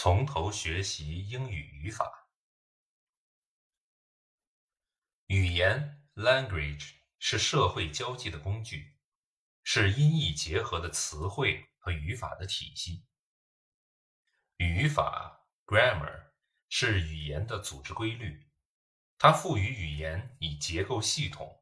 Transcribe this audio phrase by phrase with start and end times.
[0.00, 2.28] 从头学习英语语法。
[5.26, 8.96] 语言 （language） 是社会交际的工具，
[9.64, 13.08] 是音译结合的词汇和语法的体系。
[14.58, 16.30] 语法 （grammar）
[16.68, 18.48] 是语言的组织规律，
[19.18, 21.60] 它赋予语言以结构系统；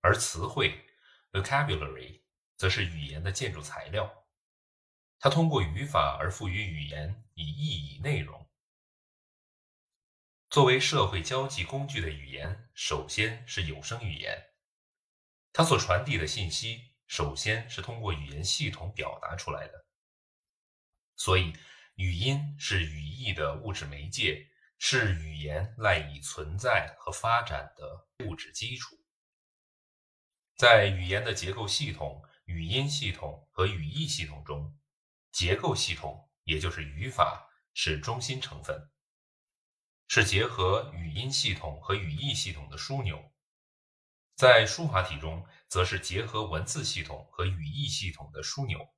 [0.00, 0.86] 而词汇
[1.32, 2.22] （vocabulary）
[2.56, 4.19] 则是语言的建筑材料。
[5.22, 8.48] 它通过语法而赋予语言以意义内容。
[10.48, 14.42] 作为社会交际工具的语言，首先是有声语言，
[15.52, 19.84] 它所传递的信息首先是通过语言系统表达出来的。
[21.16, 21.52] 所以，
[21.96, 24.48] 语音是语义的物质媒介，
[24.78, 28.96] 是语言赖以存在和发展的物质基础。
[30.56, 34.74] 在语言的结构系统、语音系统和语义系统中。
[35.32, 38.90] 结构系统，也就是语法，是中心成分，
[40.08, 43.32] 是结合语音系统和语义系统的枢纽。
[44.34, 48.92] 在书法体中，则是结合文字系统和语义系统的枢纽。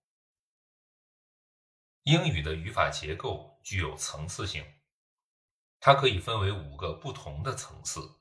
[2.04, 4.64] 英语的语法结构具有层次性，
[5.80, 8.20] 它可以分为五个不同的层次，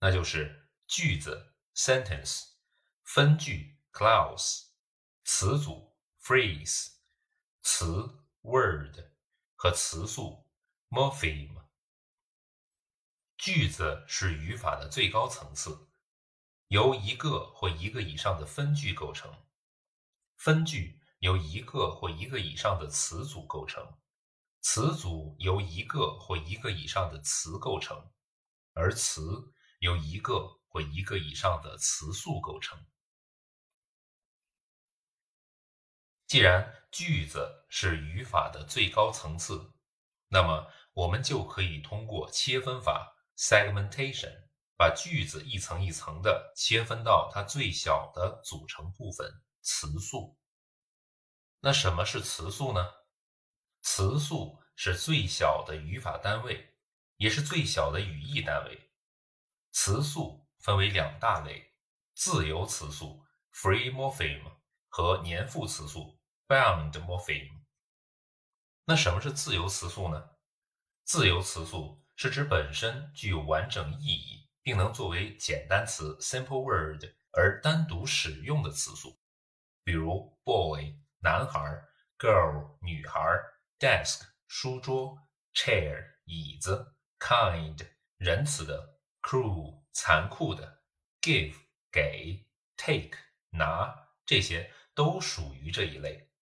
[0.00, 2.56] 那就是句子 （sentence）、
[3.04, 4.70] 分句 （clause）、
[5.24, 6.95] 词组 （phrase）。
[7.68, 8.08] 词
[8.42, 8.96] word
[9.56, 10.46] 和词素
[10.88, 11.64] morpheme。
[13.36, 15.88] 句子是语法的最高层次，
[16.68, 19.32] 由一个或一个以上的分句构成；
[20.36, 23.82] 分句由一个或一个以上的词组构成；
[24.60, 28.12] 词组由一个或一个以上的词构成；
[28.74, 32.86] 而词由一个或一个以上的词素构成。
[36.26, 39.72] 既然句子是语法的最高层次，
[40.28, 50.36] 那么我们就可以通过切分法 （segmentation） 把句子一层一层的切分到它最小的组成部分——词素。
[51.60, 52.92] 那什么是词素呢？
[53.82, 56.74] 词素是最小的语法单位，
[57.16, 58.90] 也是最小的语义单位。
[59.70, 61.72] 词素分为两大类：
[62.14, 64.56] 自由词素 （free morpheme）
[64.88, 66.18] 和粘附词素。
[66.48, 67.64] Bound morpheme。
[68.84, 70.30] 那什么是自由词素呢？
[71.02, 79.20] 自由词素是指本身具有完整意义，并能作为简单词 （simple word） 而单独使用的词素，
[79.82, 81.60] 比如 boy 男孩、
[82.16, 83.20] girl 女孩、
[83.80, 85.18] desk 书桌、
[85.52, 87.88] chair 椅子、kind
[88.18, 90.84] 仁慈的、cruel 残酷的、
[91.20, 91.56] give
[91.90, 92.46] 给、
[92.76, 93.18] take
[93.50, 96.32] 拿，这些都属于这一类。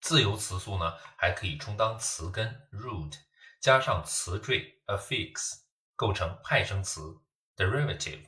[0.00, 3.20] 自由词素呢，还可以充当词根 root，
[3.60, 5.60] 加上词缀 affix，
[5.94, 7.22] 构成派生词
[7.54, 8.26] derivative。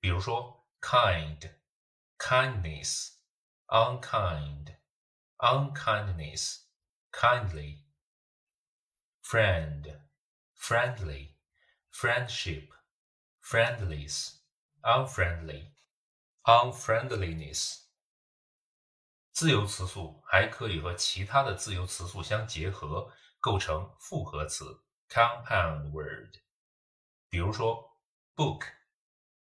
[0.00, 1.54] 比如说 kind、
[2.18, 3.16] kindness、
[3.66, 4.78] unkind、
[5.36, 6.62] unkindness、
[7.12, 7.84] kindly、
[9.22, 10.00] friend、
[10.56, 11.34] friendly、
[11.92, 12.70] friendship、
[13.42, 14.38] friendless、
[14.82, 15.74] unfriendly、
[16.44, 17.83] unfriendliness。
[19.34, 26.36] 自由词素还可以和其他的自由词素相结合，构成复合词 （compound word）。
[27.28, 27.98] 比如说
[28.36, 28.64] ，book、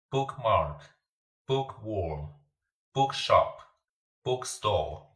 [0.08, 0.80] bookmark、
[1.44, 2.32] bookworm、
[2.94, 3.58] bookshop、
[4.22, 5.10] bookstore，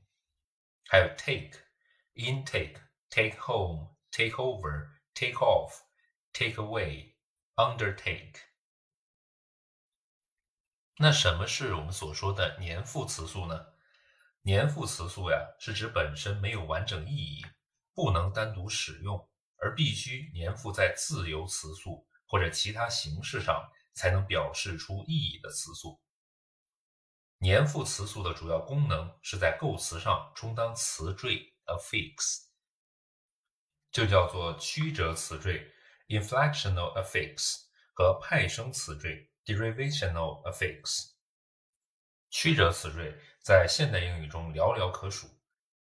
[0.90, 1.58] 还有 take、
[2.12, 5.80] intake、take home、take over、take off、
[6.34, 7.14] take away、
[7.54, 8.42] undertake。
[10.98, 13.72] 那什么是我们所说的粘附词素呢？
[14.46, 17.44] 粘附词素呀，是指本身没有完整意义，
[17.92, 26.00] 不能单独使用，而必须粘附在自由词素或者其他形式上才能表示出意义的词素。
[27.40, 32.44] 粘附词素的主要功能是在构词上充当词缀 affix，
[33.90, 35.72] 就叫做曲折词缀
[36.06, 37.64] inflectional affix
[37.94, 41.15] 和派生词缀 derivational affix。
[42.30, 45.28] 曲折词缀在现代英语中寥寥可数，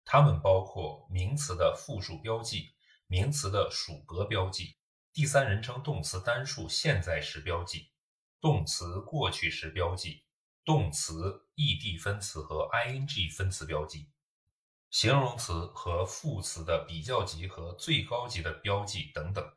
[0.06, 2.74] 它们包括名词的复数标记、
[3.08, 4.78] 名词的属格标记、
[5.12, 7.92] 第三人称动词单数现在时标记、
[8.40, 10.24] 动词过去时标记、
[10.64, 14.10] 动词 -ed 分词和 -ing 分词标记、
[14.90, 19.54] 形容词和副词的比较级和最高级的标记等等。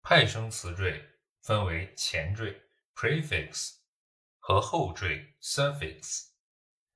[0.00, 2.62] 派生词缀分为前缀
[2.94, 3.83] （prefix）。
[4.46, 6.26] 和后缀 suffix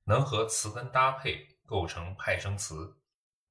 [0.03, 3.01] 能和词根搭配构成派生词，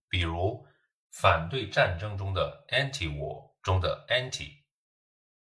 [0.08, 0.64] 比如
[1.10, 4.62] 反对战争中的 anti-war 中的 anti，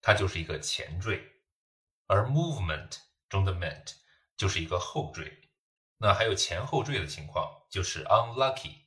[0.04, 1.20] 它就是一个前缀，
[2.06, 3.96] 而 movement 中的 ment
[4.38, 5.50] 就是一个后缀。
[5.98, 8.84] 那还有前后缀的情况，就是 unlucky。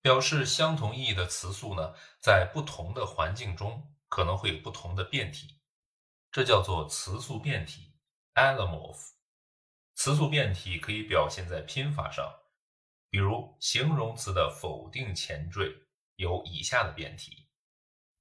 [0.00, 5.60] 表示相同意义的词素呢，在不同的环境中可能会有不同的变体，
[6.30, 7.93] 这叫做词素变体
[8.34, 9.12] （allomorph）。
[9.94, 12.34] 词素变体可以表现在拼法上，
[13.08, 15.86] 比如形容词的否定前缀
[16.16, 17.48] 有以下的变体，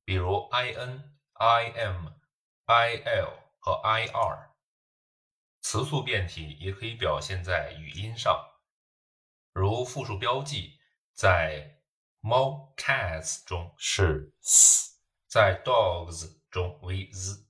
[0.05, 2.13] 比如 in、im、
[2.65, 3.29] il
[3.59, 4.49] 和 ir。
[5.61, 8.37] 词素变体也可以表现在语音上，
[9.51, 10.79] 如复数标记。
[11.15, 11.79] 在
[12.21, 17.45] 猫 cats 中是 s，在 dogs 中为 z，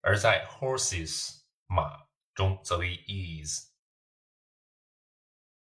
[0.00, 1.41] 而在 horses
[1.74, 2.04] 马
[2.34, 3.71] 中则为 is。